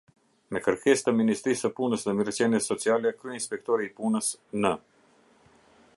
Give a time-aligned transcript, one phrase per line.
[0.55, 4.35] Me kërkesë të Ministrisë së Punës dhe Mirëqenies Sociale, kryeinspektori i punës
[4.65, 4.77] në.